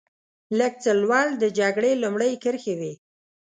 لږ 0.57 0.73
څه 0.83 0.91
لوړ 1.01 1.27
د 1.41 1.43
جګړې 1.59 1.91
لومړۍ 2.03 2.33
کرښې 2.43 2.73
وې. 2.79 2.93